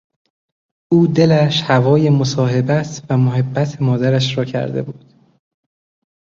[0.91, 5.05] او دلش هوای مصاحبت و محبت مادرش را کرده بود.